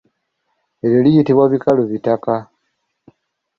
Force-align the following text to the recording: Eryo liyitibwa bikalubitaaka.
Eryo 0.85 0.99
liyitibwa 1.05 1.45
bikalubitaaka. 1.53 2.33